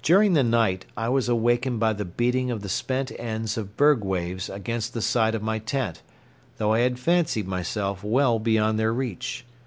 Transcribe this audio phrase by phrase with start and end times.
[0.00, 4.02] During the night I was awakened by the beating of the spent ends of berg
[4.02, 6.00] waves against the side of my tent,
[6.56, 9.44] though I had fancied myself well beyond their reach.